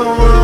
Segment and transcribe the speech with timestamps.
[0.00, 0.39] from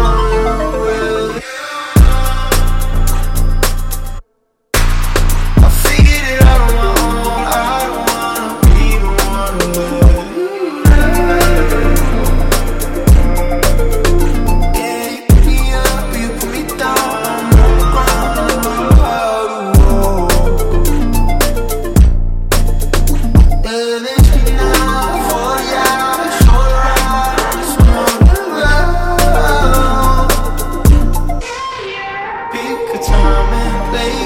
[33.97, 34.25] around.